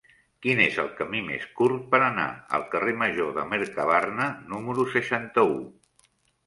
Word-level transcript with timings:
Quin 0.43 0.61
és 0.61 0.77
el 0.83 0.87
camí 1.01 1.19
més 1.27 1.45
curt 1.59 1.83
per 1.91 2.01
anar 2.07 2.25
al 2.59 2.65
carrer 2.73 2.97
Major 3.05 3.31
de 3.39 3.47
Mercabarna 3.55 4.29
número 4.57 4.89
seixanta-u? 4.97 5.57